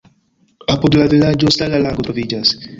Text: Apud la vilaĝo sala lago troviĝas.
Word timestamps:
Apud 0.77 0.97
la 1.01 1.05
vilaĝo 1.13 1.55
sala 1.59 1.85
lago 1.87 2.09
troviĝas. 2.11 2.59